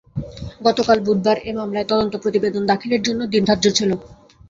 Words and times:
গতকাল 0.61 0.97
বুধবার 1.05 1.37
এ 1.41 1.51
মামলায় 1.57 1.89
তদন্ত 1.89 2.13
প্রতিবেদন 2.23 2.63
দাখিলের 2.71 3.01
জন্য 3.03 3.21
দিন 3.33 3.43
ধার্য 3.49 3.65
ছিল। 3.77 3.91